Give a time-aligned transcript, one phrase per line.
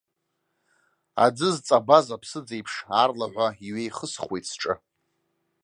[1.25, 4.73] Аӡы зҵабаз аԥсыӡ аиԥш аарлаҳәа иҩеихысхуеит сҿы.